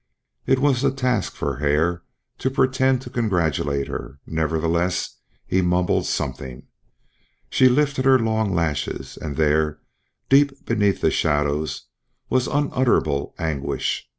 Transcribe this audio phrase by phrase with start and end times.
[0.47, 2.01] It was a task for Hare
[2.39, 6.65] to pretend to congratulate her; nevertheless he mumbled something.
[7.51, 9.77] She lifted her long lashes, and there,
[10.27, 11.83] deep beneath the shadows,
[12.31, 14.09] was unutterable anguish.